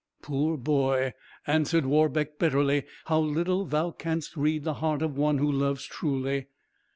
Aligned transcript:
"Poor 0.23 0.57
boy!" 0.57 1.13
answered 1.45 1.85
Warbeck, 1.85 2.39
bitterly; 2.39 2.85
"how 3.05 3.19
little 3.19 3.65
thou 3.65 3.91
canst 3.91 4.35
read 4.35 4.63
the 4.63 4.73
heart 4.81 5.03
of 5.03 5.15
one 5.15 5.37
who 5.37 5.51
loves 5.51 5.85
truly! 5.85 6.47